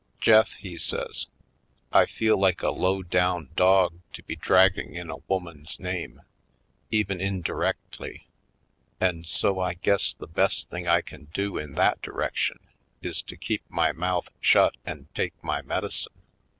[0.19, 1.27] "Jeflf," he says,
[1.91, 6.23] "I feel like a low down dog to be dragging in a woman's name,
[6.89, 8.25] even indirectly;
[8.99, 12.57] and so I guess the best thing I can do in that direction
[13.03, 16.13] is to keep Oiled Skids 185 my mouth shut and take my medicine.